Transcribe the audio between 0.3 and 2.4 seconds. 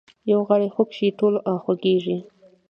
یو غړی خوږ شي ټول خوږیږي